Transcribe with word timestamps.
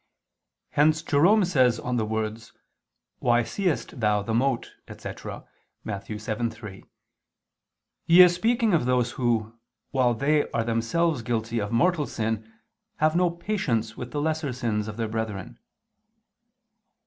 Hence 0.71 1.03
Jerome 1.03 1.45
says 1.45 1.79
on 1.79 1.97
the 1.97 2.05
words, 2.07 2.53
"Why 3.19 3.43
seest 3.43 3.99
thou 3.99 4.23
the 4.23 4.33
mote?" 4.33 4.73
etc. 4.87 5.45
(Matt. 5.83 6.07
7:3): 6.07 6.85
"He 8.07 8.21
is 8.23 8.33
speaking 8.33 8.73
of 8.73 8.87
those 8.87 9.11
who, 9.11 9.59
while 9.91 10.15
they 10.15 10.49
are 10.53 10.63
themselves 10.63 11.21
guilty 11.21 11.59
of 11.59 11.71
mortal 11.71 12.07
sin, 12.07 12.51
have 12.97 13.15
no 13.15 13.29
patience 13.29 13.95
with 13.95 14.09
the 14.09 14.19
lesser 14.21 14.51
sins 14.51 14.87
of 14.87 14.97
their 14.97 15.07
brethren." 15.07 15.59